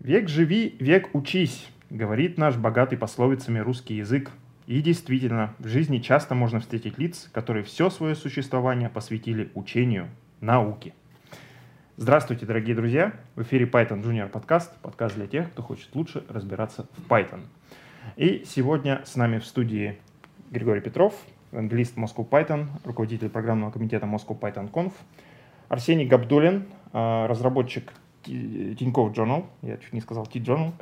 [0.00, 4.30] Век живи, век учись, говорит наш богатый пословицами русский язык.
[4.66, 10.08] И действительно, в жизни часто можно встретить лиц, которые все свое существование посвятили учению,
[10.40, 10.94] науке.
[11.98, 13.12] Здравствуйте, дорогие друзья!
[13.36, 17.42] В эфире Python Junior подкаст, подкаст для тех, кто хочет лучше разбираться в Python.
[18.16, 19.98] И сегодня с нами в студии
[20.50, 21.14] Григорий Петров,
[21.52, 24.94] англист Moscow Python, руководитель программного комитета Moscow Python Conf,
[25.68, 26.64] Арсений Габдулин,
[26.94, 27.92] а, разработчик
[28.24, 30.72] Тинькофф Journal, я чуть не сказал T-Journal,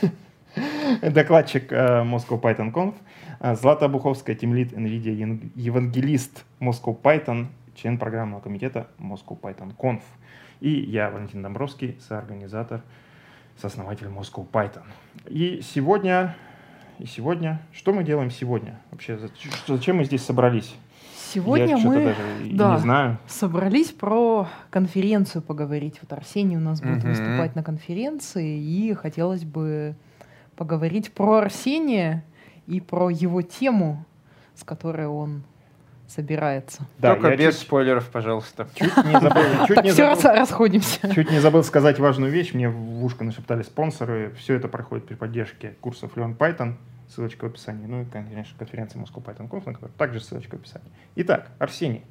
[1.10, 2.94] докладчик э, Moscow Python Conf,
[3.40, 10.02] э, Злата Буховская, тимлит NVIDIA, евангелист Moscow Python, член программного комитета Moscow Python Conf.
[10.60, 12.82] И я, Валентин Домбровский, соорганизатор,
[13.56, 14.84] сооснователь Moscow Python.
[15.26, 16.36] И сегодня,
[16.98, 18.80] и сегодня, что мы делаем сегодня?
[18.90, 19.18] Вообще,
[19.66, 20.74] зачем мы здесь собрались?
[21.32, 22.16] Сегодня Я мы даже
[22.52, 23.18] да, не знаю.
[23.26, 25.98] собрались про конференцию поговорить.
[26.02, 27.10] Вот Арсений у нас будет Мгм.
[27.10, 29.94] выступать на конференции, и хотелось бы
[30.56, 32.24] поговорить про Арсения
[32.66, 34.04] и про его тему,
[34.54, 35.42] с которой он
[36.06, 36.82] собирается.
[36.98, 38.66] Да, Только без чуть, спойлеров, пожалуйста.
[38.74, 41.14] чуть не забыл, чуть Так, не все, забыл, расходимся.
[41.14, 42.54] чуть не забыл сказать важную вещь.
[42.54, 44.34] Мне в ушко нашептали спонсоры.
[44.38, 46.74] Все это проходит при поддержке курсов Learn Python.
[47.08, 47.86] Ссылочка в описании.
[47.86, 50.88] Ну и, конечно, конференции Moscow Python Conf, на которой также ссылочка в описании.
[51.16, 52.04] Итак, Арсений,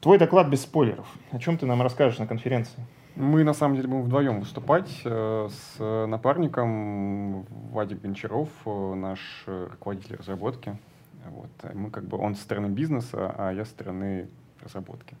[0.00, 1.06] твой доклад без спойлеров.
[1.30, 2.84] О чем ты нам расскажешь на конференции?
[3.14, 10.16] Мы, на самом деле, будем вдвоем выступать э, с напарником Вадик Гончаров, э, наш руководитель
[10.16, 10.78] разработки.
[11.26, 11.50] Вот.
[11.74, 14.28] Мы как бы, он со стороны бизнеса, а я со стороны
[14.62, 15.16] разработки.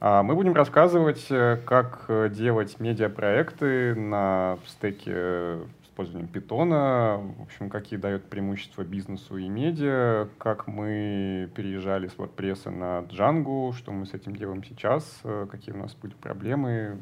[0.00, 5.58] А Мы будем рассказывать, э, как делать медиапроекты на стеке
[5.98, 12.70] использованием питона, в общем, какие дают преимущества бизнесу и медиа, как мы переезжали с WordPress
[12.70, 16.98] на Django, что мы с этим делаем сейчас, э, какие у нас были проблемы,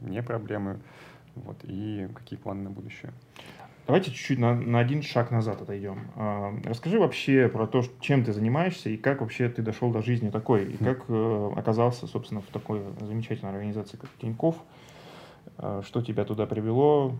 [0.00, 0.80] не проблемы,
[1.36, 3.12] вот, и какие планы на будущее.
[3.86, 6.08] Давайте чуть-чуть на, на один шаг назад отойдем.
[6.16, 10.30] А, Расскажи вообще про то, чем ты занимаешься и как вообще ты дошел до жизни
[10.30, 14.56] такой, и как э, оказался, собственно, в такой замечательной организации, как Тиньков.
[15.82, 17.14] Что тебя туда привело,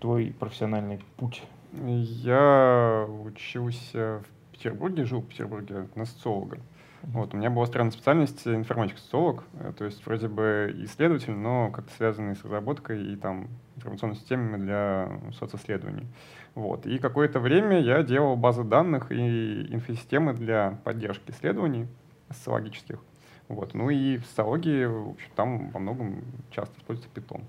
[0.00, 1.42] твой профессиональный путь.
[1.72, 6.58] Я учился в Петербурге, жил в Петербурге на социолога.
[7.02, 11.92] Вот, у меня была странная специальность информатик-социолог, э, то есть вроде бы исследователь, но как-то
[11.94, 15.08] связанный с разработкой и там информационными системами для
[15.38, 16.06] социсследований.
[16.54, 16.86] Вот.
[16.86, 21.86] И какое-то время я делал базы данных и инфосистемы для поддержки исследований
[22.30, 22.98] социологических.
[23.46, 23.74] Вот.
[23.74, 27.42] Ну и в социологии, в общем, там во многом часто используется питон.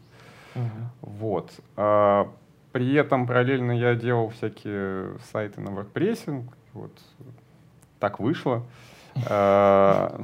[1.01, 1.51] Вот.
[1.75, 2.27] А,
[2.71, 6.43] При этом параллельно я делал всякие сайты на WordPress.
[6.73, 6.91] Вот
[7.99, 8.63] так вышло.
[9.27, 10.21] А,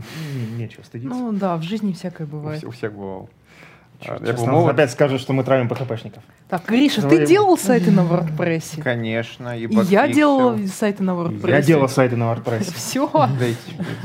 [0.57, 1.17] Нечего стыдиться.
[1.17, 2.63] Ну да, в жизни всякое бывает.
[2.63, 3.27] у всех бывало.
[4.01, 4.73] Чё, а, я сейчас молод.
[4.73, 6.21] опять скажут, что мы травим ПХПшников.
[6.49, 7.17] Так, Гриша, Давай.
[7.19, 8.81] ты делал сайты на WordPress?
[8.81, 11.49] Конечно, и я делала сайты на WordPress.
[11.49, 12.73] Я делал сайты на WordPress.
[12.75, 13.09] Все.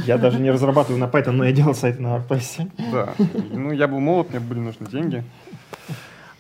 [0.07, 2.71] Я даже не разрабатываю на Python, но я делал сайты на WordPress.
[2.93, 3.15] Да.
[3.53, 5.25] Ну, я был молод, мне были нужны деньги.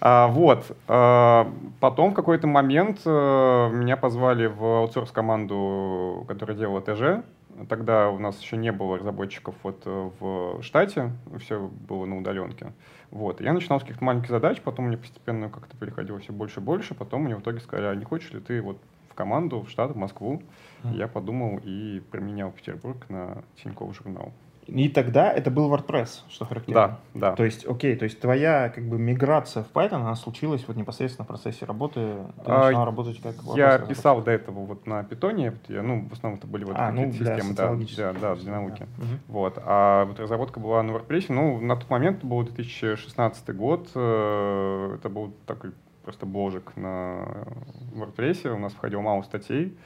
[0.00, 0.76] А, вот.
[0.88, 7.24] А, потом в какой-то момент э, меня позвали в аутсорс-команду, которая делала ТЖ.
[7.68, 12.72] Тогда у нас еще не было разработчиков вот э, в штате, все было на удаленке.
[13.10, 13.40] Вот.
[13.42, 16.94] Я начинал с каких-то маленьких задач, потом мне постепенно как-то переходило все больше и больше.
[16.94, 18.78] Потом мне в итоге сказали, а не хочешь ли ты вот
[19.10, 20.42] в команду, в штат, в Москву?
[20.82, 20.94] Мгм.
[20.94, 24.32] Я подумал и применял Петербург на Тинькофф журнал.
[24.66, 26.98] И тогда это был WordPress, что характерно.
[27.14, 27.36] Да, да.
[27.36, 31.24] То есть, окей, то есть твоя как бы миграция в Python, она случилась вот непосредственно
[31.24, 32.00] в процессе работы.
[32.44, 35.82] Ты А, начинал работать как WordPress Я писал до этого вот на питоне, вот я,
[35.82, 38.86] ну, в основном это были вот А, ну, системы, да, да, да, для науки.
[38.98, 39.20] Мгм.
[39.28, 39.58] Вот.
[39.64, 45.08] А вот разработка была на WordPress, ну, на тот момент был 2016 год, э, это
[45.08, 45.72] был такой
[46.04, 47.46] просто бложик на
[47.94, 49.76] WordPress, у нас входило мало статей,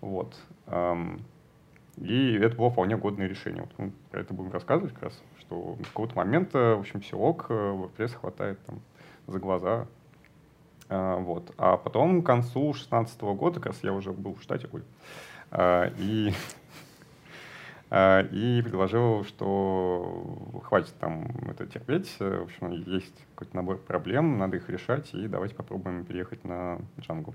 [0.00, 0.36] вот.
[1.98, 3.62] И это было вполне годное решение.
[3.62, 7.16] Вот мы про это будем рассказывать как раз, что с какого-то момента, в общем, все
[7.16, 8.80] ок, э, WordPress хватает там
[9.26, 9.86] за глаза.
[10.88, 11.52] А, вот.
[11.58, 14.82] А потом к концу 16 года, как раз я уже был в штате, ой,
[15.50, 16.32] а, и,
[17.90, 22.16] а, и предложил, что хватит там это терпеть.
[22.20, 26.78] э, В общем, есть какой-то набор проблем, надо их решать, и давайте попробуем переехать на
[26.96, 27.34] Django.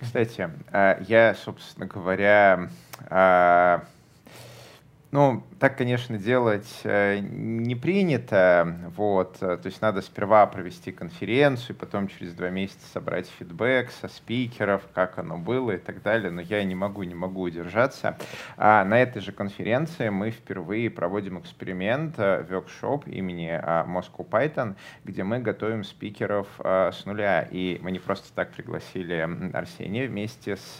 [0.00, 2.68] Кстати, э, я, собственно говоря,
[3.10, 3.80] э,
[5.12, 8.78] Ну, так, конечно, делать э, не принято.
[8.96, 9.38] Вот.
[9.40, 14.82] Э, то есть надо сперва провести конференцию, потом через два месяца собрать фидбэк со спикеров,
[14.94, 16.30] как оно было и так далее.
[16.30, 18.16] Но я не могу, не могу удержаться.
[18.56, 23.50] А на этой же конференции мы впервые проводим эксперимент, воркшоп э, имени
[23.86, 27.48] Moscow Python, где мы готовим спикеров с нуля.
[27.50, 30.78] И мы не просто так пригласили Арсения вместе с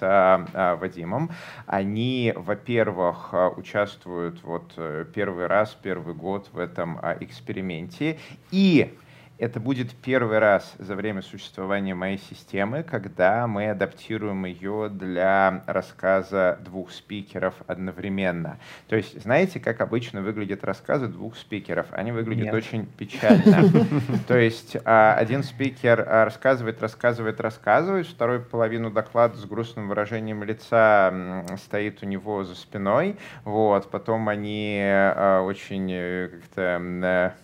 [0.81, 1.33] Вадимом.
[1.67, 8.19] Они, во-первых, участвуют участвуют вот э, первый раз, первый год в этом а, эксперименте.
[8.50, 8.94] И
[9.40, 16.58] это будет первый раз за время существования моей системы, когда мы адаптируем ее для рассказа
[16.62, 18.58] двух спикеров одновременно.
[18.88, 21.87] То есть, знаете, как обычно выглядят рассказы двух спикеров?
[21.92, 22.54] Они выглядят Нет.
[22.54, 23.70] очень печально.
[24.28, 30.44] То есть, а, один спикер а, рассказывает, рассказывает, рассказывает, второй половину доклада с грустным выражением
[30.44, 37.34] лица стоит у него за спиной, вот, потом они а, очень э, как-то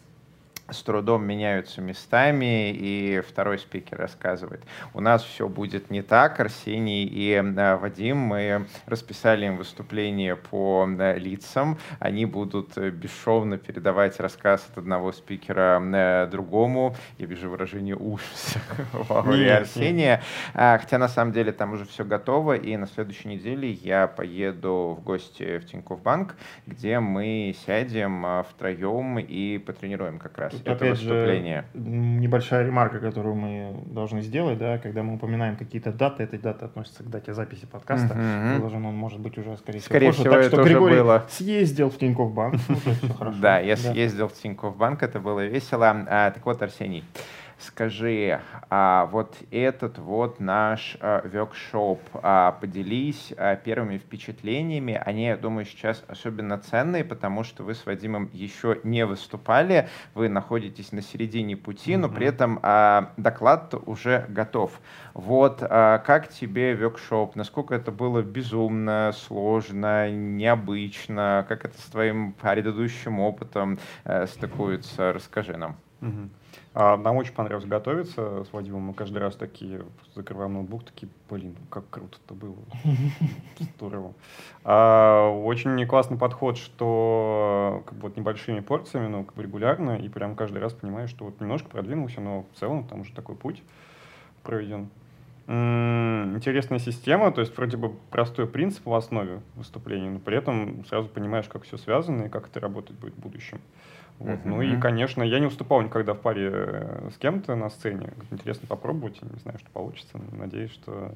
[0.69, 4.63] с трудом меняются местами, и второй спикер рассказывает.
[4.95, 6.41] У нас все будет не так.
[6.41, 11.79] Арсений и э, Вадим, мы расписали им выступление по э, лицам.
[12.01, 16.97] Они будут э, бесшовно передавать рассказ от одного спикера другому.
[17.19, 18.59] Я вижу выражение ужаса
[18.93, 20.23] в ауре Арсения.
[20.55, 24.97] А, хотя на самом деле там уже все готово, и на следующей неделе я поеду
[24.99, 26.37] в гости в Тинькофф Банк,
[26.67, 31.65] где мы сядем втроем и потренируем как раз Тут, это опять выступление.
[31.75, 36.65] Же, небольшая ремарка, которую мы должны сделать, да, когда мы упоминаем какие-то даты, эти даты
[36.65, 38.57] относятся к дате записи подкаста, mm-hmm.
[38.57, 40.21] выложен он может быть уже, скорее всего, скорее позже.
[40.21, 41.25] всего, так что Григорий было.
[41.29, 42.61] съездил в Тинькофф Банк,
[43.41, 46.05] Да, я съездил в Тинькофф Банк, это было весело.
[46.09, 47.05] А, так вот, Арсений,
[47.59, 48.39] Скажи,
[48.69, 51.25] а вот этот вот наш а,
[52.23, 55.01] а, поделись а, первыми впечатлениями.
[55.03, 60.29] Они, я думаю, сейчас особенно ценные, потому что вы с Вадимом еще не выступали, вы
[60.29, 61.97] находитесь на середине пути, mm-hmm.
[61.97, 64.79] но при этом а, доклад уже готов.
[65.15, 67.37] Вот а, как тебе воркшоп?
[67.37, 71.47] Насколько это было безумно, сложно, необычно?
[71.49, 75.15] Как это с твоим предыдущим опытом а, стыкуется?
[75.15, 75.77] Расскажи нам.
[76.03, 76.29] Mm-hmm.
[76.79, 78.83] А, нам очень понравилось готовиться с Вадимом.
[78.83, 79.81] Мы каждый раз такие
[80.15, 82.59] закрываем ноутбук, такие, блин, как круто это было.
[83.79, 84.13] Здорово.
[84.63, 90.11] А, очень классный подход, что как бы, вот небольшими порциями, но как бы регулярно, и
[90.11, 93.63] прям каждый раз понимаешь, что вот немножко продвинулся, но в целом там уже такой путь
[94.43, 94.91] проведен.
[95.49, 101.09] Интересная система, то есть вроде бы простой принцип в основе выступления, но при этом сразу
[101.09, 103.61] понимаешь, как все связано и как это работать будет в будущем.
[104.19, 104.45] Вот.
[104.45, 108.13] Ну и, конечно, я не уступал никогда в паре э, с кем-то на сцене.
[108.31, 110.19] Интересно попробовать, не знаю, что получится.
[110.33, 111.13] Надеюсь, что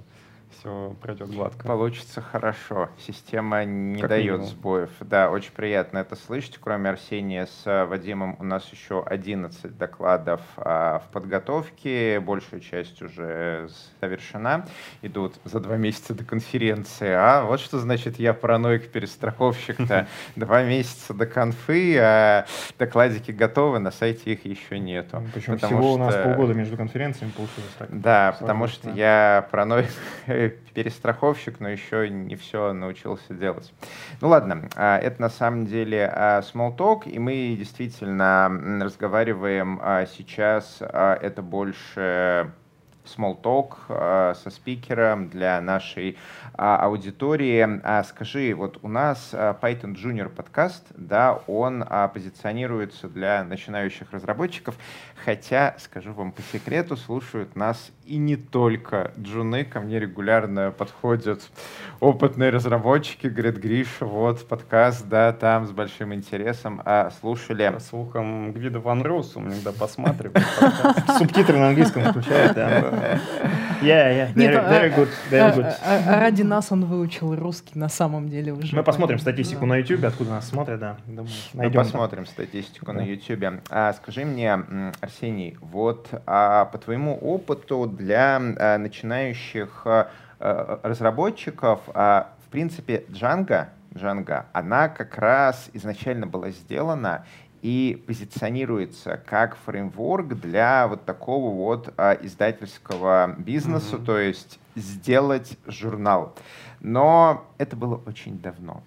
[0.59, 1.67] все пройдет гладко.
[1.67, 2.89] Получится хорошо.
[2.99, 4.47] Система не как дает минимум.
[4.47, 4.91] сбоев.
[5.01, 6.59] Да, очень приятно это слышать.
[6.61, 12.21] Кроме Арсения с э, Вадимом у нас еще 11 докладов а, в подготовке.
[12.21, 13.69] Большая часть уже
[14.01, 14.67] завершена.
[15.03, 17.11] Идут за два месяца до конференции.
[17.11, 20.07] А вот что значит я параноик-перестраховщик-то.
[20.37, 22.47] Два месяца до конфы, а
[22.79, 25.23] докладики готовы, на сайте их еще нету.
[25.35, 28.01] Причем всего у нас полгода между конференциями получилось так.
[28.01, 29.89] Да, потому что я параноик
[30.49, 33.73] перестраховщик, но еще не все научился делать.
[34.21, 38.49] Ну ладно, а, это на самом деле а, small talk, и мы действительно
[38.81, 42.53] разговариваем а, сейчас, это больше
[43.05, 46.17] small talk со спикером для нашей
[46.53, 47.81] аудитории.
[48.05, 54.77] Скажи, вот у нас Python Junior подкаст, да, он позиционируется для начинающих разработчиков,
[55.25, 59.65] хотя, скажу вам по секрету, слушают нас и не только джуны.
[59.65, 61.43] Ко мне регулярно подходят
[62.01, 67.71] опытные разработчики, говорят, Гриша, вот подкаст, да, там с большим интересом а слушали.
[67.73, 70.45] По слухам, Гвида Ван Росум иногда посматривает.
[71.19, 73.21] Субтитры на английском включает, да.
[73.83, 75.75] Yeah, yeah, very, good, very good.
[75.83, 78.77] А, а, ради нас он выучил русский на самом деле уже.
[78.77, 80.97] Мы посмотрим статистику на YouTube, откуда нас смотрят, да.
[81.55, 83.63] Мы посмотрим статистику на YouTube.
[83.71, 84.53] А, скажи мне,
[85.01, 90.11] Арсений, вот а, по твоему опыту для а, начинающих а,
[90.83, 97.25] разработчиков, а, в принципе, Django, Django, она как раз изначально была сделана
[97.63, 104.05] и позиционируется как фреймворк для вот такого вот а, издательского бизнеса, mm-hmm.
[104.05, 106.35] то есть сделать журнал.
[106.81, 108.83] Но это было очень давно.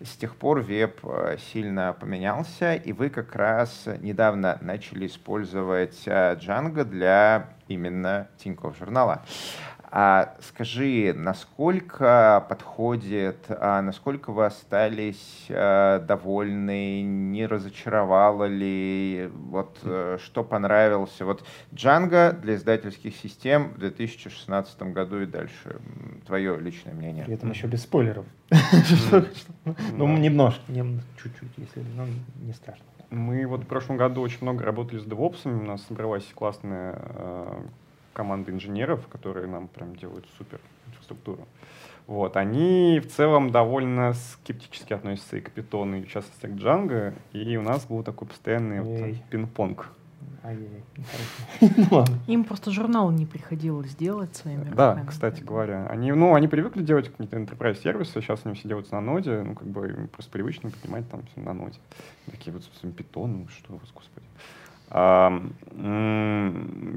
[0.00, 6.36] С тех пор веб э, сильно поменялся, и вы как раз недавно начали использовать э,
[6.36, 9.22] Django для именно Тинькофф журнала.
[9.90, 20.18] А скажи, насколько подходит, а насколько вы остались а, довольны, не разочаровало ли, вот а,
[20.22, 21.24] что понравился?
[21.24, 21.42] Вот
[21.72, 25.80] Django для издательских систем в 2016 году и дальше.
[26.26, 27.24] Твое личное мнение.
[27.24, 28.26] При этом еще без спойлеров.
[29.92, 30.62] Ну, немножко,
[31.22, 32.06] чуть-чуть, если, но
[32.40, 32.84] не страшно.
[33.10, 37.60] Мы вот в прошлом году очень много работали с DevOps, у нас собралась классная э,
[38.18, 41.46] команда инженеров, которые нам прям делают супер инфраструктуру.
[42.08, 47.14] Вот, они в целом довольно скептически относятся и к питону, и в частности к Django,
[47.32, 49.92] и у нас был такой постоянный вот пинг-понг.
[51.90, 55.06] Ну Им просто журнал не приходилось делать своими Да, руками.
[55.06, 55.86] кстати говоря.
[55.86, 59.54] Они, ну, они привыкли делать какие-то enterprise сервисы, сейчас они все делаются на ноде, ну,
[59.54, 61.78] как бы им просто привычно поднимать там все на ноде.
[62.26, 64.26] Такие вот, собственно, ну, что у вас, господи.
[64.90, 65.42] А,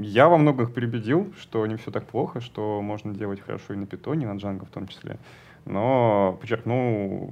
[0.01, 3.85] я во многих перебедил, что не все так плохо, что можно делать хорошо и на
[3.85, 5.17] питоне, и на Django в том числе.
[5.65, 7.31] Но подчеркну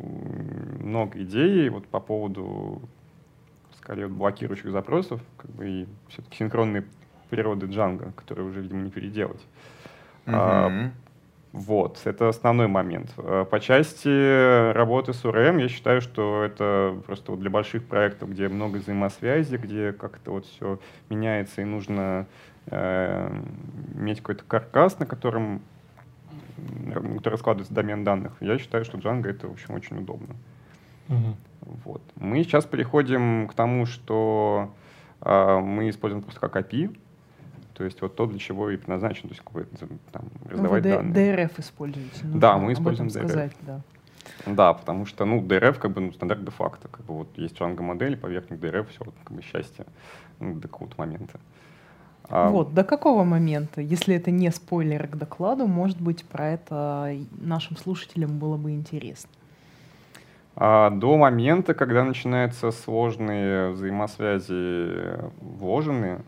[0.80, 2.82] много идей вот по поводу
[3.78, 6.84] скорее блокирующих запросов, как бы и все-таки синхронной
[7.30, 9.42] природы Django, которые уже, видимо, не переделать.
[10.26, 10.34] Mm-hmm.
[10.36, 10.92] А,
[11.52, 13.12] вот, это основной момент.
[13.18, 18.30] А, по части работы с URM, я считаю, что это просто вот для больших проектов,
[18.30, 22.28] где много взаимосвязи, где как-то вот все меняется и нужно
[22.70, 25.62] иметь какой-то каркас, на котором
[27.18, 28.34] который складывается домен данных.
[28.42, 30.36] Я считаю, что Django это, в общем, очень удобно.
[31.08, 31.38] Угу.
[31.86, 32.02] Вот.
[32.16, 34.74] Мы сейчас переходим к тому, что
[35.22, 36.98] э, мы используем просто как API,
[37.74, 40.96] то есть вот то, для чего и предназначен, то есть какой-то там раздавать ну, вы
[40.98, 41.36] данные.
[41.36, 42.22] DRF используете.
[42.24, 43.28] Ну, да, мы используем DRF.
[43.28, 43.82] Сказать, да.
[44.46, 46.88] Да, потому что, ну, DRF как бы ну, стандарт де-факто.
[46.88, 49.86] Как бы вот есть Django модель, поверх них DRF, все, как бы счастье
[50.40, 51.40] ну, до какого-то момента.
[52.30, 52.50] А...
[52.50, 53.82] Вот, до какого момента?
[53.82, 59.30] Если это не спойлер к докладу, может быть, про это нашим слушателям было бы интересно.
[60.56, 66.20] А, до момента, когда начинаются сложные взаимосвязи вложенные.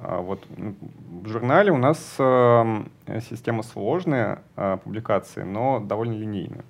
[0.00, 2.84] А, вот в журнале у нас э,
[3.28, 6.64] система сложная э, публикации, но довольно линейная.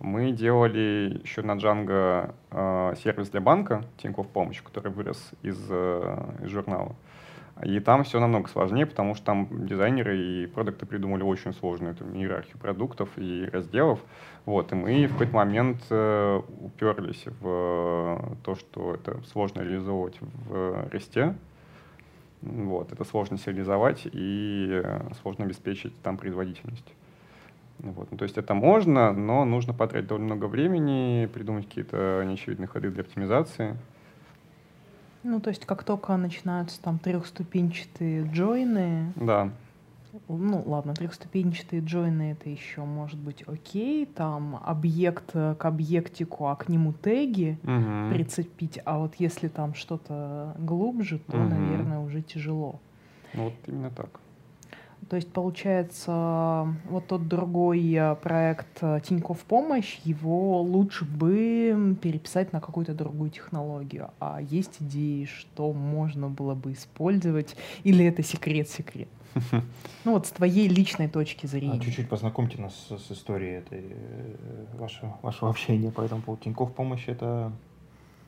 [0.00, 2.32] Мы делали еще на Django
[3.02, 6.94] сервис для банка Тинькофф Помощь, который вырос из, из журнала.
[7.64, 12.04] И там все намного сложнее, потому что там дизайнеры и продукты придумали очень сложную эту
[12.04, 13.98] иерархию продуктов и разделов.
[14.44, 20.88] Вот, и мы в какой-то момент э, уперлись в то, что это сложно реализовывать в
[20.92, 21.34] ресте.
[22.42, 24.82] Вот, это сложно сериализовать и
[25.22, 26.94] сложно обеспечить там производительность.
[27.80, 28.10] Вот.
[28.10, 32.90] Ну, то есть это можно, но нужно потратить довольно много времени, придумать какие-то неочевидные ходы
[32.90, 33.76] для оптимизации.
[35.22, 39.50] Ну, то есть как только начинаются там трехступенчатые джойны, да.
[40.28, 46.68] ну ладно, трехступенчатые джойны это еще может быть окей, там объект к объектику, а к
[46.68, 48.14] нему теги угу.
[48.14, 51.48] прицепить, а вот если там что-то глубже, то, угу.
[51.48, 52.80] наверное, уже тяжело.
[53.34, 54.20] Ну, вот именно так.
[55.08, 62.52] То есть, получается, вот тот другой э, проект э, Тинькофф Помощь, его лучше бы переписать
[62.52, 64.10] на какую-то другую технологию.
[64.20, 69.08] А есть идеи, что можно было бы использовать, или это секрет-секрет?
[70.04, 71.78] Ну вот с твоей личной точки зрения.
[71.78, 76.44] А чуть-чуть познакомьте нас с, с историей этой, э, вашего, вашего общения по этому поводу.
[76.44, 77.52] Тинькофф Помощь— это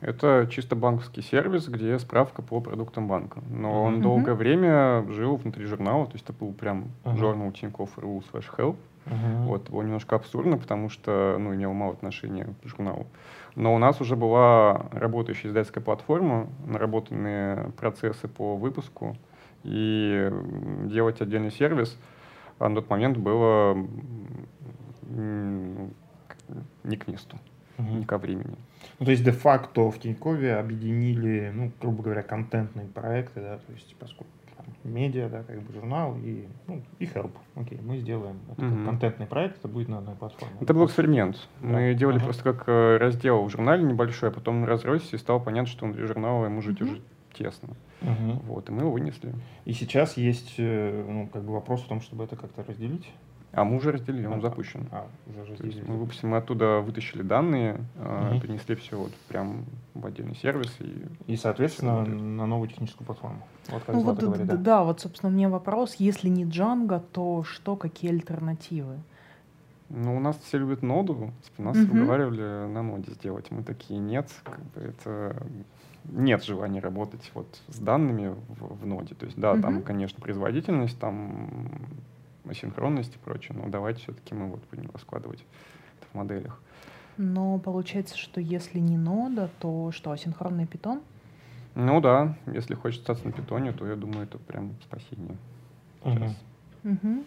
[0.01, 3.41] это чисто банковский сервис, где справка по продуктам банка.
[3.49, 4.01] Но он uh-huh.
[4.01, 7.17] долгое время жил внутри журнала, то есть это был прям uh-huh.
[7.17, 8.75] журнал Тинькофф.ру slash help.
[9.05, 9.45] Uh-huh.
[9.45, 13.07] Вот, было немножко абсурдно, потому что, ну, имел мало отношения к журналу.
[13.55, 19.17] Но у нас уже была работающая издательская платформа, наработанные процессы по выпуску,
[19.63, 20.31] и
[20.85, 21.97] делать отдельный сервис
[22.61, 23.75] а на тот момент было
[25.09, 27.39] не к месту,
[27.77, 27.97] uh-huh.
[27.97, 28.55] не ко времени.
[29.01, 33.95] Ну, то есть де-факто в Тинькове объединили, ну, грубо говоря, контентные проекты, да, то есть
[33.95, 37.31] поскольку там, медиа, да, как бы журнал и, ну, и help.
[37.55, 38.85] Окей, мы сделаем это угу.
[38.85, 40.53] контентный проект, это будет на одной платформе.
[40.61, 41.49] Это был эксперимент.
[41.61, 41.69] Да.
[41.69, 42.25] Мы делали ага.
[42.25, 46.05] просто как э, раздел в журнале небольшой, а потом разросся и стало понятно, что внутри
[46.05, 46.91] журнала ему жить угу.
[46.91, 47.01] уже
[47.33, 47.69] тесно.
[48.03, 48.41] Угу.
[48.49, 49.33] Вот, и мы его вынесли.
[49.65, 53.09] И сейчас есть, э, ну, как бы вопрос в том, чтобы это как-то разделить.
[53.53, 54.87] А мы уже разделили, он а, запущен.
[54.91, 55.83] А, уже разделили.
[55.85, 58.39] мы выпустили, мы оттуда вытащили данные, угу.
[58.39, 60.73] перенесли все вот прям в отдельный сервис.
[60.79, 63.41] И, и соответственно, на новую техническую платформу.
[63.67, 64.55] Вот как ну, вот, говорит, да.
[64.55, 68.99] да, вот, собственно, мне вопрос, если не Django, то что, какие альтернативы?
[69.89, 71.93] Ну, у нас все любят ноду, нас угу.
[71.93, 73.51] уговаривали на ноде сделать.
[73.51, 75.35] Мы такие, нет, как бы это
[76.05, 79.13] нет желания работать вот с данными в, в ноде.
[79.15, 79.61] То есть, да, угу.
[79.61, 81.49] там, конечно, производительность, там
[82.49, 85.43] асинхронность и прочее, но давайте все-таки мы вот будем раскладывать
[85.99, 86.59] это в моделях.
[87.17, 91.01] Но получается, что если не нода, то что, асинхронный питон?
[91.75, 95.37] Ну да, если хочешь остаться на питоне, то я думаю, это прям спасение.
[96.03, 96.35] Мгм.
[96.83, 97.23] Мгм.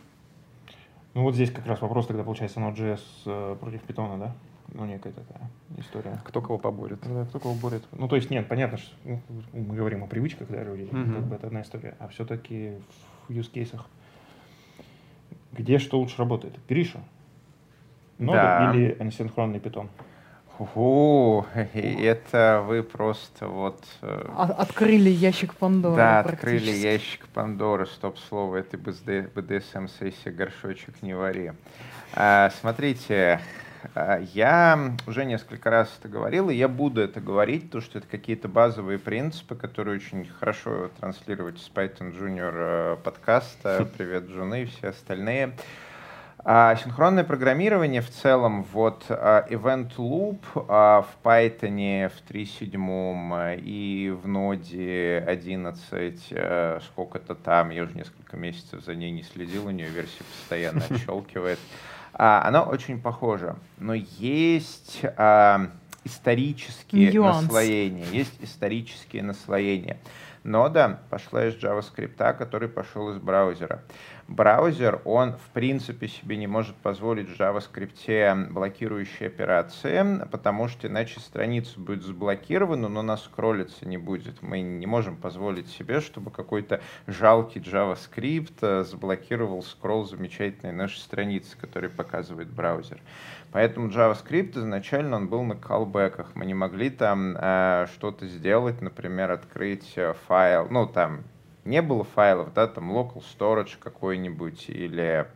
[1.15, 4.35] Ну вот здесь как раз вопрос тогда получается Node.js э, против питона, да?
[4.73, 6.21] Ну некая такая история.
[6.25, 6.99] Кто кого поборет.
[7.05, 7.85] Да, кто кого борет.
[7.93, 9.21] Ну, то есть, нет, понятно, что ну,
[9.53, 11.15] мы говорим о привычках, да, людей, Мгм.
[11.15, 12.79] как бы это одна история, а все-таки
[13.29, 13.87] в use кейсах
[15.57, 16.55] где что лучше работает?
[16.69, 17.01] Гриша?
[18.19, 18.73] Нода Да.
[18.75, 19.89] или асинхронный питон?
[20.77, 21.45] О,
[21.75, 23.83] это вы просто вот...
[24.03, 25.97] э, А- Открыли ящик Пандоры.
[25.97, 31.53] Да, открыли ящик Пандоры, стоп-слово, этой БДСМ-сессии горшочек не вари.
[32.13, 33.41] А, смотрите,
[34.35, 38.49] я уже несколько раз это говорил, и я буду это говорить, потому что это какие-то
[38.49, 43.89] базовые принципы, которые очень хорошо транслировать с Python Junior э, подкаста.
[43.97, 45.55] Привет, Джуны и все остальные.
[46.47, 54.11] А, синхронное программирование в целом, вот а, Event Loop а, в Python в 3.7 и
[54.11, 59.71] в ноде 11, э, сколько-то там, я уже несколько месяцев за ней не следил, у
[59.71, 61.59] нее версия постоянно отщелкивает.
[62.17, 65.69] А, Оно очень похоже, но есть а,
[66.05, 67.43] исторические Нюанс.
[67.43, 69.99] наслоения, есть исторические наслоения.
[70.45, 73.83] Нода пошла из JavaScript, который пошел из браузера.
[74.29, 81.21] Браузер, он в принципе себе не может позволить в JavaScript блокирующие операции, потому что иначе
[81.21, 84.43] страница будет заблокирована, но она скроллиться не будет.
[84.43, 91.89] Мы не можем позволить себе, чтобы какой-то жалкий JavaScript заблокировал скролл замечательной нашей страницы, который
[91.89, 93.01] показывает браузер.
[93.55, 96.27] Поэтому JavaScript изначально он был на callback'ах.
[96.35, 101.23] Мы не могли там э, что-то сделать, например, открыть э, файл, ну там
[101.65, 105.29] не было файлов, да, там local storage какой-нибудь или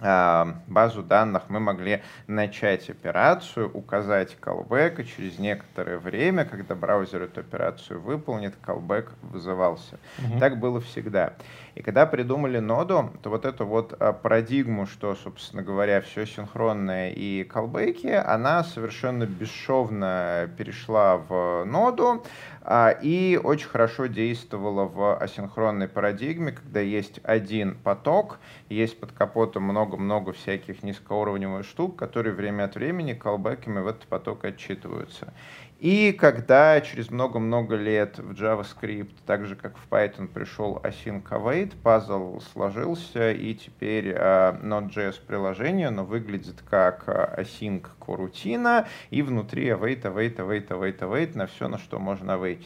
[0.00, 7.22] э, базу данных, мы могли начать операцию, указать callback, и через некоторое время, когда браузер
[7.22, 9.98] эту операцию выполнит, callback вызывался.
[10.18, 10.38] Мгм.
[10.38, 11.34] Так было всегда.
[11.74, 17.10] И когда придумали ноду, то вот эту вот а, парадигму, что, собственно говоря, все синхронное
[17.10, 22.24] и колбеки, она совершенно бесшовно перешла в ноду
[22.62, 29.62] а, и очень хорошо действовала в асинхронной парадигме, когда есть один поток, есть под капотом
[29.62, 35.32] много-много всяких низкоуровневых штук, которые время от времени колбеками в этот поток отчитываются.
[35.80, 41.72] И когда через много-много лет в JavaScript, так же как в Python, пришел async await,
[41.82, 49.68] пазл сложился, и теперь э, Node.js приложение, но выглядит как э, async корутина, и внутри
[49.68, 52.60] await, await, await, await, await на все, на что можно await.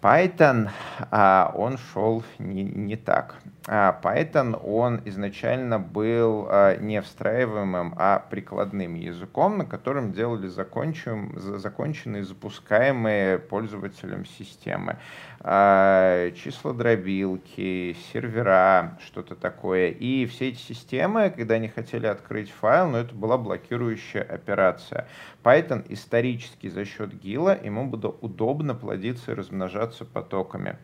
[0.00, 0.70] Python,
[1.10, 3.34] а, он шел не, не так.
[3.66, 12.24] А, Python, он изначально был а, не встраиваемым, а прикладным языком, на котором делали законченные,
[12.24, 14.98] запускаемые пользователем системы.
[15.40, 19.88] А, Числа дробилки, сервера, что-то такое.
[19.88, 25.08] И все эти системы, когда они хотели открыть файл, но это была блокирующая операция.
[25.42, 30.76] Python исторически за счет гила ему было удобно плодиться и размножаться потоками.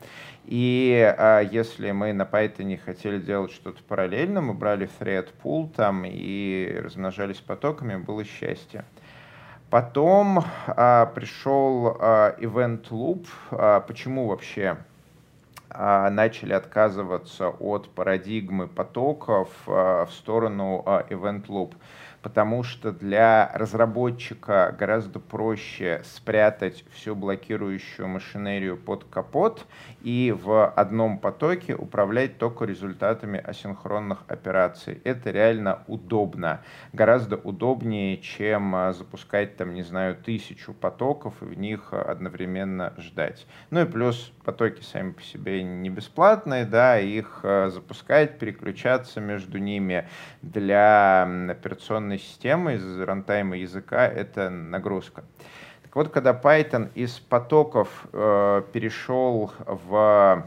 [0.44, 1.14] И
[1.52, 7.38] если мы на Python хотели делать что-то параллельно, мы брали thread pool там и размножались
[7.38, 8.84] потоками, было счастье.
[9.70, 13.26] Потом а, пришел а, event loop.
[13.52, 14.78] А, почему вообще
[15.68, 21.74] а, начали отказываться от парадигмы потоков а, в сторону а, event loop?
[22.22, 29.66] Потому что для разработчика гораздо проще спрятать всю блокирующую машинерию под капот
[30.02, 35.00] и в одном потоке управлять только результатами асинхронных операций.
[35.04, 36.60] Это реально удобно.
[36.92, 43.46] Гораздо удобнее, чем а, запускать там, не знаю, тысячу потоков и в них одновременно ждать.
[43.70, 49.58] Ну и плюс потоки сами по себе не бесплатные, да, их а, запускать, переключаться между
[49.58, 50.06] ними
[50.42, 51.56] для м,
[52.10, 55.24] операционной системы из рантайма языка это нагрузка.
[55.82, 60.44] Так вот, когда Python из потоков э, перешел в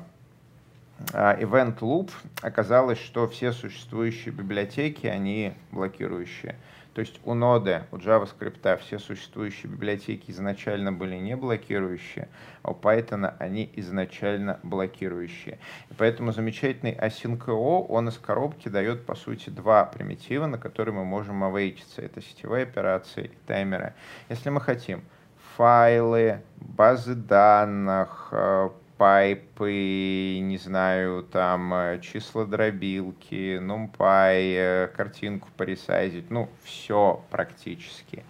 [1.13, 6.55] а, Event Loop, оказалось, что все существующие библиотеки, они блокирующие.
[6.93, 12.29] То есть у ноды, у JavaScript все существующие библиотеки изначально были не блокирующие,
[12.61, 15.57] а у Python они изначально блокирующие.
[15.89, 21.03] И поэтому замечательный asyncio, он из коробки дает, по сути, два примитива, на которые мы
[21.03, 22.01] можем авейтиться.
[22.01, 23.93] Это сетевые операции и таймеры.
[24.29, 25.03] Если мы хотим
[25.57, 28.69] файлы, базы данных, э,
[29.03, 38.23] пайпы, не знаю, там э, числа дробилки, NumPy, э, картинку поресайзить, ну, все практически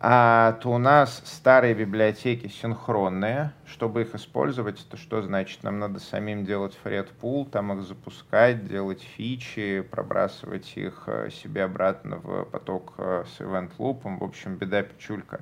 [0.00, 3.52] а, то у нас старые библиотеки синхронные.
[3.66, 5.64] Чтобы их использовать, то что значит?
[5.64, 11.64] Нам надо самим делать thread pool, там их запускать, делать фьючи, пробрасывать их э, себе
[11.64, 14.20] обратно в поток с event loop ом.
[14.20, 15.40] В общем, беда-печалька.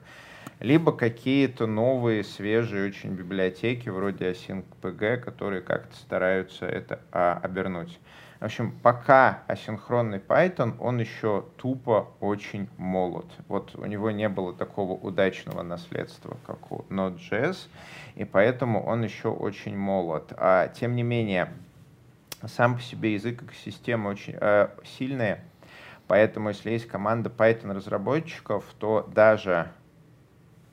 [0.60, 7.98] Либо какие-то новые, свежие очень библиотеки, вроде async.pg, которые как-то стараются это а, обернуть.
[8.40, 13.26] В общем, пока асинхронный Python, он еще тупо очень молод.
[13.48, 17.68] Вот у него не было такого удачного наследства, как у Node.js,
[18.14, 20.32] и поэтому он еще очень молод.
[20.38, 21.52] А, тем не менее,
[22.46, 25.44] сам по себе язык как система очень э, сильная,
[26.06, 29.70] поэтому если есть команда Python разработчиков, то даже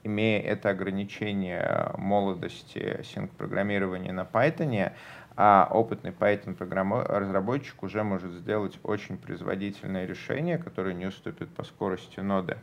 [0.04, 4.92] имея это ограничение молодости синк программирования на Python,
[5.36, 6.56] а опытный Python
[7.08, 12.58] разработчик уже может сделать очень производительное решение, которое не уступит по скорости ноды.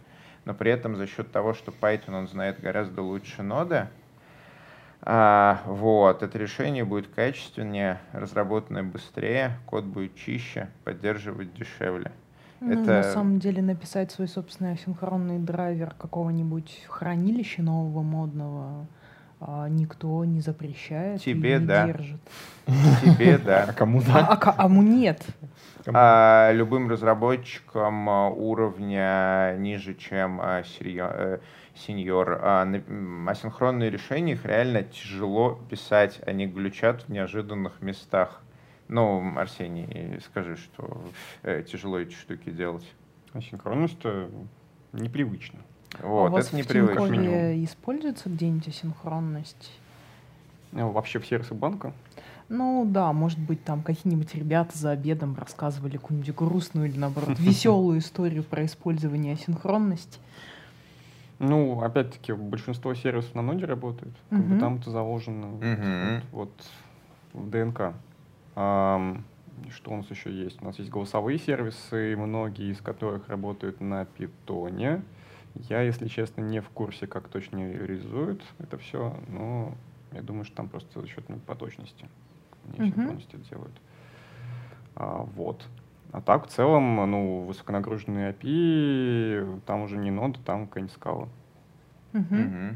[0.44, 3.88] Но при этом за счет того, что Python он знает гораздо лучше ноды,
[5.03, 12.12] а, вот, это решение будет качественнее, разработанное быстрее, код будет чище, поддерживать дешевле.
[12.61, 12.92] Ну, это...
[12.92, 18.87] На самом деле написать свой собственный асинхронный драйвер какого-нибудь хранилища нового модного
[19.42, 21.87] а, никто не запрещает Тебе, и не да.
[21.87, 22.20] держит.
[23.03, 23.64] Тебе, да.
[23.68, 24.27] А кому да?
[24.29, 25.25] А, а, кому нет?
[25.87, 31.38] А, любым разработчикам а, уровня ниже, чем а, э,
[31.75, 32.38] сеньор.
[32.44, 38.42] Асинхронные решения, их реально тяжело писать, они глючат в неожиданных местах.
[38.90, 41.00] Ну, Арсений, скажи, что
[41.44, 42.85] э, тяжело эти штуки делать.
[43.33, 44.03] Асинхронность
[44.92, 45.61] непривычно.
[46.03, 47.64] Вот, а у вас это непривычно.
[47.64, 49.70] используется где-нибудь асинхронность?
[50.72, 51.92] Ну, вообще в сервисы банка?
[52.48, 58.00] Ну да, может быть, там какие-нибудь ребята за обедом рассказывали какую-нибудь грустную или, наоборот, веселую
[58.00, 60.18] историю про использование асинхронности.
[61.38, 64.16] Ну, опять-таки, большинство сервисов на ноде работают.
[64.31, 66.50] Как бы там это заложено вот,
[67.33, 67.94] в ДНК.
[69.70, 70.61] Что у нас еще есть?
[70.62, 75.03] У нас есть голосовые сервисы, многие из которых работают на питоне.
[75.55, 79.75] Я, если честно, не в курсе, как точно реализуют это все, но
[80.12, 82.09] я думаю, что там просто за счет поточности
[82.79, 83.07] они uh-huh.
[83.07, 83.81] полностью это делают.
[84.96, 85.66] А, вот.
[86.12, 91.29] А так, в целом, ну, высоконагруженные API, там уже не нода, там какая-нибудь скала.
[92.12, 92.75] Uh-huh.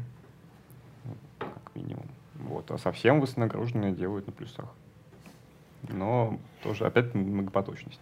[1.39, 2.05] Как минимум.
[2.35, 2.71] Вот.
[2.71, 4.73] А совсем высоконагруженные делают на плюсах.
[5.89, 8.01] Но тоже опять многопоточность.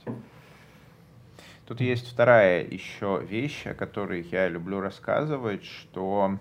[1.65, 6.37] Тут есть вторая еще вещь, о которой я люблю рассказывать, что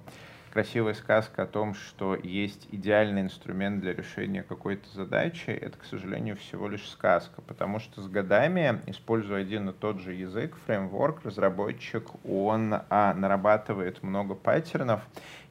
[0.53, 6.37] красивая сказка о том, что есть идеальный инструмент для решения какой-то задачи, это, к сожалению,
[6.37, 12.11] всего лишь сказка, потому что с годами, используя один и тот же язык, фреймворк, разработчик,
[12.27, 15.01] он а, нарабатывает много паттернов,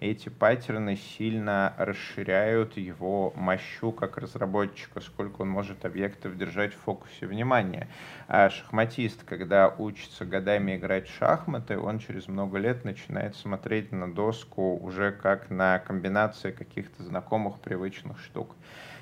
[0.02, 7.28] эти паттерны сильно расширяют его мощу как разработчика, сколько он может объектов держать в фокусе
[7.28, 7.88] внимания.
[8.28, 14.12] А шахматист, когда учится годами играть в шахматы, он через много лет начинает смотреть на
[14.12, 18.56] доску уже как на комбинации каких-то знакомых, привычных штук.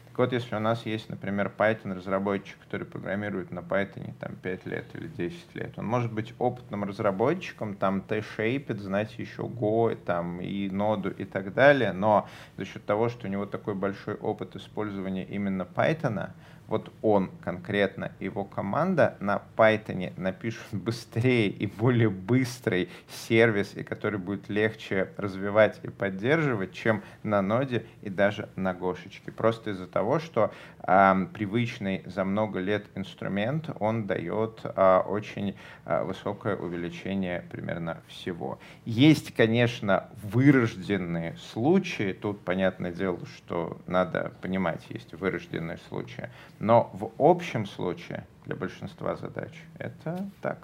[0.10, 4.86] Так вот, если у нас есть, например, Python-разработчик, который программирует на Python там, 5 лет
[4.94, 10.70] или 10 лет, он может быть опытным разработчиком, там, T-Shaped, знать еще Go, там, и
[10.70, 15.24] ноду и так далее, но за счет того, что у него такой большой опыт использования
[15.24, 16.30] именно Python,
[16.70, 22.90] вот он конкретно, его команда на Python напишут быстрее и более быстрый
[23.28, 29.32] сервис, и который будет легче развивать и поддерживать, чем на ноде и даже на Гошечке.
[29.32, 30.52] Просто из-за того, что
[30.84, 35.56] э, привычный за много лет инструмент, он дает э, очень
[35.86, 38.60] э, высокое увеличение примерно всего.
[38.86, 46.30] Есть, конечно, вырожденные случаи, тут понятное дело, что надо понимать, есть вырожденные случаи,
[46.60, 50.58] но в общем случае для большинства задач это так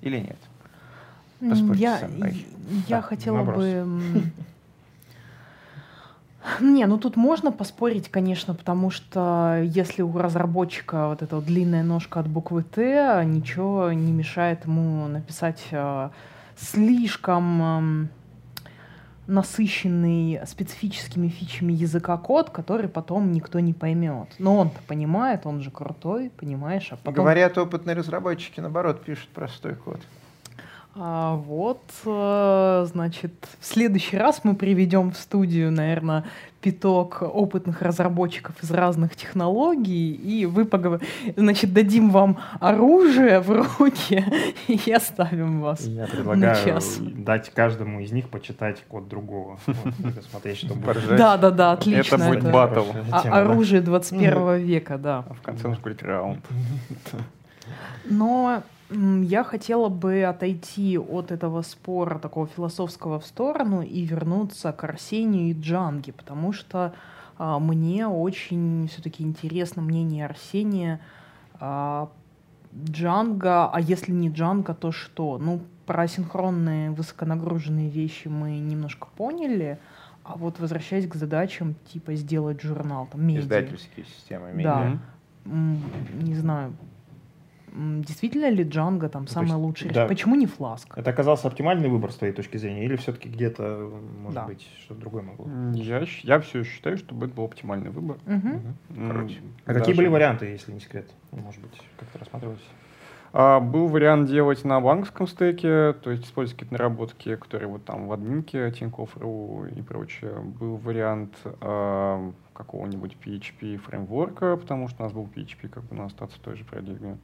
[0.00, 0.38] или нет?
[1.40, 2.46] Поспорьте я, со мной.
[2.88, 3.56] Я да, хотела наброс.
[3.56, 4.22] бы...
[6.60, 11.82] Не, ну тут можно поспорить, конечно, потому что если у разработчика вот эта вот длинная
[11.82, 16.10] ножка от буквы Т, ничего не мешает ему написать э,
[16.56, 18.10] слишком
[19.26, 24.28] насыщенный специфическими фичами языка код, который потом никто не поймет.
[24.38, 27.14] Но он-то понимает, он же крутой, понимаешь, а потом...
[27.14, 30.00] Говорят, опытные разработчики, наоборот, пишут простой код.
[30.96, 36.24] А вот, э, значит, в следующий раз мы приведем в студию, наверное,
[36.64, 41.00] пяток опытных разработчиков из разных технологий, и вы поговор...
[41.36, 44.24] значит, дадим вам оружие в руки
[44.66, 46.98] и оставим вас Я на предлагаю час.
[47.00, 49.58] дать каждому из них почитать код другого.
[49.66, 51.16] Вот, что будет.
[51.16, 52.16] Да, да, да, отлично.
[52.18, 52.50] будет это.
[52.50, 52.84] батл.
[53.10, 53.40] А- тема, да.
[53.42, 55.24] оружие 21 века, да.
[55.28, 56.44] А в конце у нас будет раунд.
[58.10, 58.62] Но
[59.22, 65.50] я хотела бы отойти от этого спора такого философского в сторону и вернуться к Арсению
[65.50, 66.94] и Джанге, потому что
[67.38, 71.00] а, мне очень все-таки интересно мнение Арсения.
[71.60, 72.08] А,
[72.84, 75.38] Джанга, а если не Джанга, то что?
[75.38, 79.78] Ну, про синхронные высоконагруженные вещи мы немножко поняли,
[80.24, 83.42] а вот возвращаясь к задачам, типа сделать журнал, там, медиа.
[83.42, 84.88] Издательские системы Да.
[84.88, 84.98] медиа.
[85.46, 85.82] М,
[86.20, 86.74] не знаю,
[87.74, 90.06] действительно ли Джанго там то самое есть, лучшее да.
[90.06, 90.96] Почему не Фласк?
[90.96, 94.46] Это оказался оптимальный выбор с твоей точки зрения, или все-таки где-то, может Да.
[94.46, 95.46] быть, что-то другое могло?
[95.74, 98.18] Я, я все считаю, что это был оптимальный выбор.
[98.26, 98.76] М,
[99.08, 99.40] Короче.
[99.66, 101.10] А какие были варианты, если не секрет?
[101.32, 102.60] Ну, Может быть, как-то рассматривались?
[103.36, 108.06] А, был вариант делать на банковском стеке, то есть использовать какие-то наработки, которые вот там
[108.06, 110.34] в админке Тинькофф.ру и прочее.
[110.38, 116.04] Был вариант а, какого-нибудь PHP фреймворка, потому что у нас был PHP, как бы на
[116.04, 117.18] остаться в той же парадигме.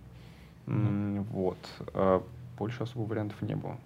[0.71, 1.59] М, Вот.
[1.95, 2.23] А,
[2.59, 3.77] Больше особо вариантов не было.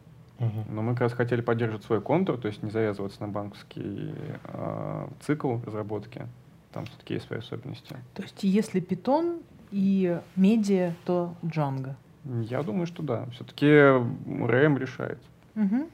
[0.68, 4.12] Но мы как раз хотели поддерживать свой контур, то есть не завязываться на банковский
[4.44, 6.26] а, цикл разработки.
[6.72, 7.96] Там все-таки есть свои особенности.
[8.14, 9.38] То есть если питон
[9.70, 11.96] и медиа, то Джанго.
[12.24, 13.26] Я думаю, что да.
[13.26, 15.18] Все-таки РМ решает.
[15.54, 15.86] Мгм.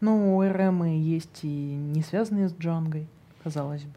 [0.00, 3.06] Ну, у РМ есть и не связанные с Джангой,
[3.44, 3.94] казалось бы.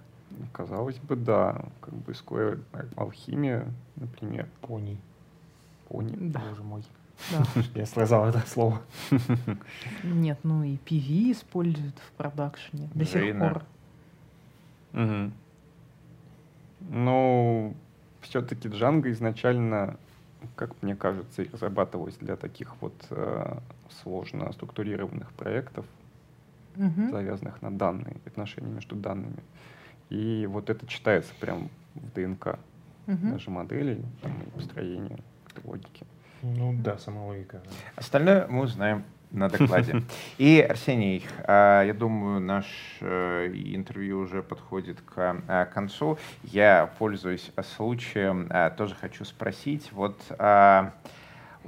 [0.53, 1.65] Казалось бы, да.
[1.81, 2.59] Как бы Square
[2.95, 4.47] Алхимия, например.
[4.61, 4.97] Пони.
[5.89, 6.15] Пони.
[6.19, 6.39] Да.
[6.49, 6.83] Боже мой.
[7.31, 7.43] Да.
[7.75, 8.81] Я сказал это слово.
[10.03, 13.63] Нет, ну и PV используют в продакшене до сих пор.
[14.93, 15.33] Мгм.
[16.89, 17.75] Ну,
[18.21, 19.97] все-таки Django изначально,
[20.55, 23.57] как мне кажется, и разрабатывалась для таких вот э,
[24.01, 25.85] сложно структурированных проектов,
[26.75, 27.09] Мгм.
[27.09, 29.43] завязанных на данные, отношения между данными.
[30.09, 32.59] И вот это читается прям в ДНК
[33.07, 33.31] Мгм.
[33.31, 35.17] даже моделей, там, и построения
[35.63, 36.05] логики.
[36.41, 37.61] Ну да, сама логика.
[37.63, 37.71] да.
[37.95, 40.03] Остальное мы узнаем на докладе.
[40.37, 42.65] И, Арсений, а, я думаю, наш
[43.01, 46.17] э, интервью уже подходит к а, концу.
[46.43, 49.91] Я, пользуясь случаем, а, тоже хочу спросить.
[49.91, 50.21] Вот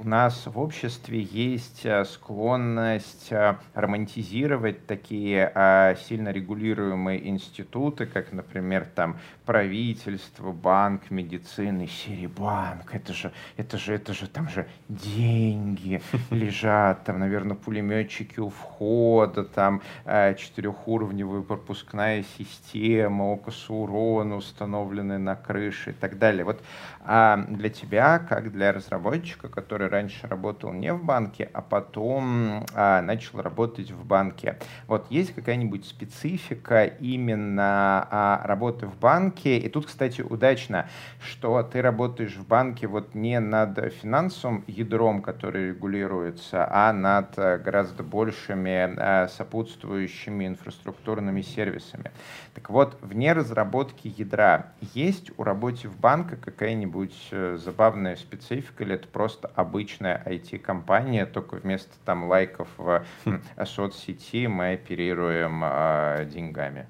[0.00, 8.32] у нас в обществе есть а, склонность а, романтизировать такие а, сильно регулируемые институты, как,
[8.32, 12.94] например, там правительство, банк, медицины, Серебанк.
[12.94, 19.44] Это же, это же, это же, там же деньги лежат, там, наверное, пулеметчики у входа,
[19.44, 26.44] там э, четырехуровневая пропускная система, окосурон установлены на крыше и так далее.
[26.44, 26.62] Вот
[27.02, 33.02] а для тебя, как для разработчика, который раньше работал не в банке, а потом а,
[33.02, 39.58] начал работать в банке, вот есть какая-нибудь специфика именно а, работы в банке?
[39.58, 40.88] И тут, кстати, удачно,
[41.20, 47.58] что ты работаешь в банке вот не над финансовым ядром, который регулируется, а над э,
[47.58, 52.10] гораздо большими э, сопутствующими инфраструктурными сервисами.
[52.54, 58.94] Так вот, вне разработки ядра есть у работы в банке какая-нибудь э, забавная специфика или
[58.94, 59.48] это просто
[59.80, 66.86] обычная IT-компания, только вместо там лайков в м, соцсети мы оперируем э, деньгами?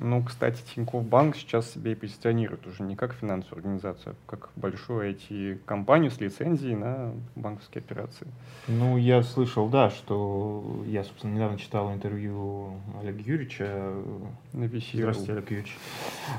[0.00, 4.50] Ну, кстати, Тинькофф Банк сейчас себя и позиционирует уже не как финансовую организацию, а как
[4.56, 8.28] большую IT-компанию с лицензией на банковские операции.
[8.68, 13.92] Ну, я слышал, да, что я, собственно, недавно читал интервью Олега Юрьевича.
[14.52, 14.98] На VC.ru.
[14.98, 15.76] Здравствуйте, Олег Юрьевич.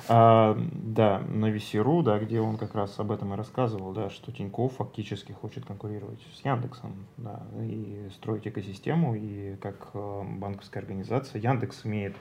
[0.08, 4.32] А, да, на VC.ru, да, где он как раз об этом и рассказывал, да, что
[4.32, 11.42] Тинькофф фактически хочет конкурировать с Яндексом, да, и строить экосистему, и как э, банковская организация
[11.42, 12.16] Яндекс имеет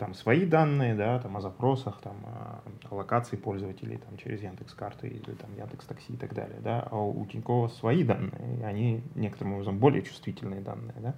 [0.00, 5.08] там свои данные, да, там о запросах, там о локации пользователей там через Яндекс карты
[5.08, 9.02] или там Яндекс такси и так далее, да, а у Тинькова свои данные, и они
[9.14, 11.14] некоторым образом более чувствительные данные, да,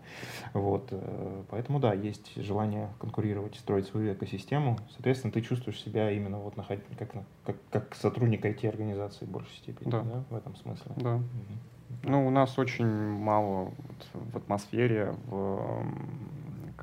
[0.52, 6.40] вот, э, поэтому да, есть желание конкурировать, строить свою экосистему, соответственно, ты чувствуешь себя именно
[6.40, 7.12] вот находить как,
[7.46, 10.02] как, как сотрудник IT-организации в большей степени, Да.
[10.02, 10.90] да, в этом смысле.
[10.96, 11.14] Да.
[11.18, 11.60] Мгм.
[12.04, 15.84] Ну, у нас очень мало вот в атмосфере, в,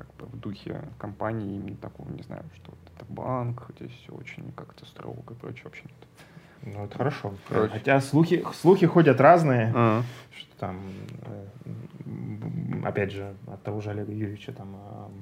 [0.00, 4.12] как бы в духе компании именно такого, не знаю, что вот это банк, здесь все
[4.12, 6.74] очень как-то строго и прочее вообще нет.
[6.74, 7.34] Ну, это хорошо.
[7.48, 7.72] Короче.
[7.72, 10.80] Хотя слухи, слухи ходят разные, А, что там
[11.22, 11.46] э,
[12.84, 14.76] опять же, от того же Олега Юрьевича там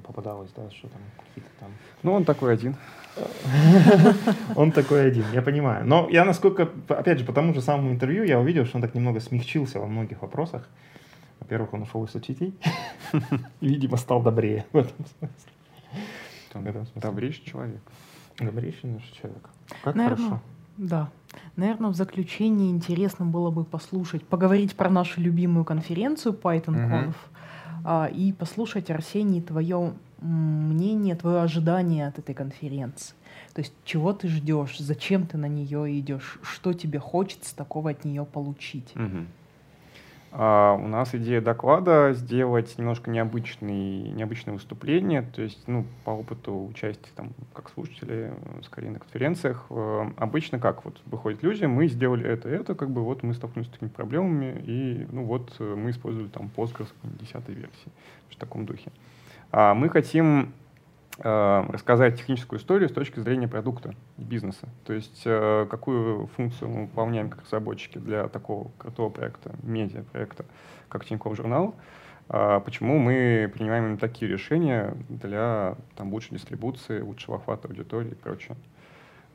[0.05, 1.71] попадалось, да, что там какие-то там...
[2.03, 2.75] Ну, он такой один.
[4.55, 5.85] Он такой один, я понимаю.
[5.85, 8.95] Но я насколько, опять же, по тому же самому интервью я увидел, что он так
[8.95, 10.69] немного смягчился во многих вопросах.
[11.49, 12.53] Во-первых, он ушел из соцсетей
[13.61, 16.91] видимо, стал добрее в этом смысле.
[16.93, 17.81] Добрейший человек.
[18.39, 19.49] Добрейший наш человек.
[19.83, 20.41] Как Наверное, хорошо.
[20.77, 21.09] Да.
[21.55, 27.15] Наверное, в заключении интересно было бы послушать, поговорить про нашу любимую конференцию PythonConf
[27.83, 28.13] mm-hmm.
[28.13, 33.15] и послушать, Арсений, твое мнение, твое ожидание от этой конференции.
[33.55, 38.05] То есть чего ты ждешь, зачем ты на нее идешь, что тебе хочется такого от
[38.05, 38.95] нее получить.
[38.95, 39.25] Угу.
[40.31, 46.67] А, у нас идея доклада сделать немножко необычный, необычное выступление, то есть ну, по опыту
[46.67, 49.65] участия там, как слушатели, скорее на конференциях.
[49.71, 53.69] Э, обычно как вот выходят люди, мы сделали это, это, как бы вот мы столкнулись
[53.69, 57.91] с такими проблемами, и ну вот э, мы использовали там Postgres 10 версии,
[58.29, 58.91] в таком духе.
[59.51, 60.58] А мы хотим э,
[61.21, 64.69] рассказать техническую историю с точки зрения продукта бизнеса.
[64.85, 70.45] То есть э, какую функцию мы выполняем как разработчики для такого крутого проекта, медиа проекта,
[70.87, 71.75] как Тинькофф журнал,
[72.29, 78.15] э, почему мы принимаем именно такие решения для там, лучшей дистрибуции, лучшего охвата аудитории и
[78.15, 78.55] прочее.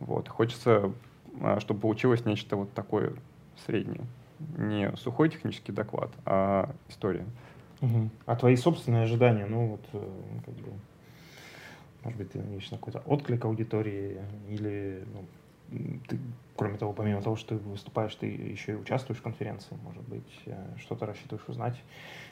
[0.00, 0.28] Вот.
[0.28, 0.92] Хочется,
[1.40, 3.12] э, чтобы получилось нечто вот такое
[3.66, 4.04] среднее.
[4.56, 7.24] Не сухой технический доклад, а история.
[7.80, 8.10] Угу.
[8.26, 10.10] А твои собственные ожидания, ну вот, э,
[10.44, 10.72] как бы,
[12.04, 15.24] может быть, ты надеешься на какой-то отклик аудитории или, ну,
[16.08, 16.18] ты,
[16.56, 20.40] кроме того, помимо того, что ты выступаешь, ты еще и участвуешь в конференции, может быть,
[20.46, 21.80] э, что-то рассчитываешь узнать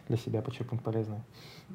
[0.08, 1.22] для себя, почерпнуть полезное?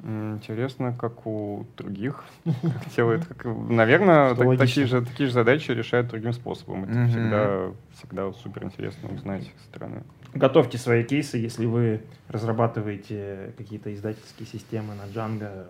[0.02, 3.26] Интересно, как у других как делают.
[3.26, 6.84] Как, наверное, так, такие, же, такие же задачи решают другим способом.
[6.84, 7.08] Это mm-hmm.
[7.08, 10.04] всегда, всегда супер интересно узнать со стороны.
[10.34, 15.66] Готовьте свои кейсы, если вы разрабатываете какие-то издательские системы на Django.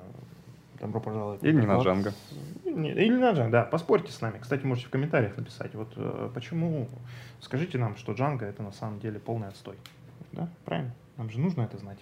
[0.80, 1.42] Добро пожаловать.
[1.42, 2.12] Или не на Django.
[2.64, 3.64] Или на Django, да.
[3.64, 4.38] Поспорьте с нами.
[4.38, 5.74] Кстати, можете в комментариях написать.
[5.74, 6.88] Вот э, почему...
[7.40, 9.76] Скажите нам, что Django это на самом деле полный отстой.
[10.32, 10.92] Да, правильно?
[11.18, 11.98] Нам же нужно это знать.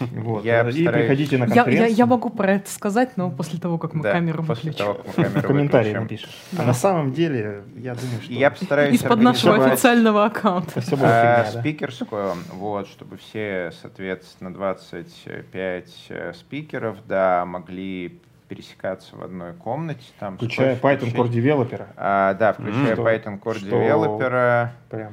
[0.12, 0.44] Вот.
[0.44, 1.76] Я и приходите на конференцию.
[1.76, 4.72] Я, я, я могу про это сказать, но после того, как мы да, камеру после
[4.72, 4.84] выключим.
[4.84, 6.42] Того, как мы камеру В комментарии напишешь.
[6.52, 6.62] Да.
[6.62, 8.32] А на самом деле, я думаю, что...
[8.32, 10.80] Я постараюсь Из-под нашего официального аккаунта.
[10.80, 11.60] Все было фигня, да?
[11.60, 20.04] Спикерскую, вот, чтобы все, соответственно, 25 э, спикеров, да, могли пересекаться в одной комнате.
[20.18, 21.86] Там, включая Python Core Developer.
[21.96, 23.76] А, да, включая mm, Python Core что...
[23.76, 24.68] Developer.
[24.90, 25.12] Прям.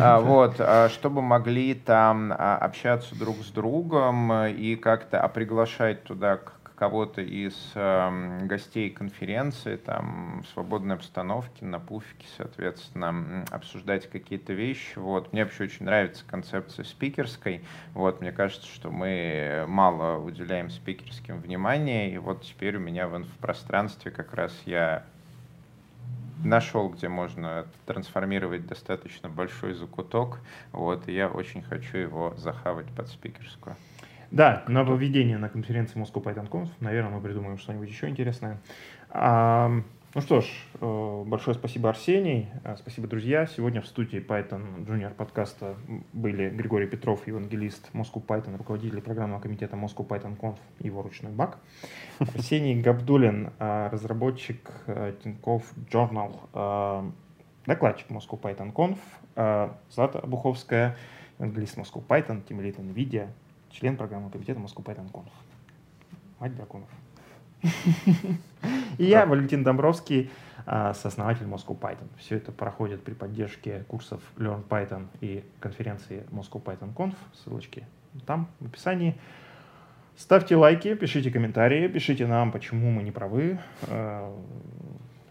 [0.00, 6.04] А, вот, а, чтобы могли там а, общаться друг с другом и как-то а приглашать
[6.04, 6.38] туда
[6.82, 14.98] кого-то из э, гостей конференции, там, в свободной обстановке, на пуфике, соответственно, обсуждать какие-то вещи.
[14.98, 15.32] Вот.
[15.32, 17.62] Мне вообще очень нравится концепция спикерской.
[17.94, 18.20] Вот.
[18.20, 24.10] Мне кажется, что мы мало уделяем спикерским внимания, и вот теперь у меня в инфопространстве
[24.10, 25.04] как раз я
[26.44, 30.40] нашел, где можно трансформировать достаточно большой закуток,
[30.72, 33.76] вот, и я очень хочу его захавать под спикерскую.
[34.32, 36.70] Да, нововведение на конференции Moscow Python Conf.
[36.80, 38.62] Наверное, мы придумаем что-нибудь еще интересное.
[39.10, 39.70] А,
[40.14, 40.46] ну что ж,
[40.80, 42.48] э, большое спасибо, Арсений.
[42.64, 43.44] А, спасибо, друзья.
[43.44, 45.76] Сегодня в студии Python Junior подкаста
[46.14, 51.30] были Григорий Петров, евангелист Moscow Python, руководитель программного комитета Moscow Python Conf и его ручной
[51.30, 51.58] баг.
[52.18, 57.12] Арсений Габдулин, а, разработчик э, Тинькофф Journal,
[57.66, 58.96] докладчик Moscow Python Conf,
[59.90, 60.96] Злата Обуховская,
[61.38, 63.28] евангелист Moscow Python, Lead NVIDIA,
[63.72, 65.30] член программы комитета Python Conf.
[66.38, 66.88] Мать драконов.
[68.98, 70.30] И я, Валентин Домбровский,
[70.66, 72.08] а, сооснователь Moscow Python.
[72.18, 77.14] Все это проходит при поддержке курсов Learn Python и конференции Moscow Python Conf.
[77.34, 77.86] Ссылочки
[78.26, 79.16] там, в описании.
[80.16, 83.58] Ставьте лайки, пишите комментарии, пишите нам, почему мы не правы.
[83.88, 84.36] А,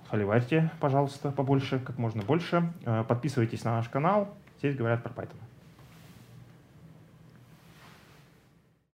[0.09, 2.71] холивайте, пожалуйста, побольше, как можно больше.
[2.85, 4.33] А, подписывайтесь на наш канал.
[4.59, 5.37] Здесь говорят про Python.